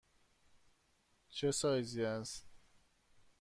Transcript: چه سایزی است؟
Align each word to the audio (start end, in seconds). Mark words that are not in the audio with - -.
چه 1.29 1.51
سایزی 1.51 2.05
است؟ 2.05 2.45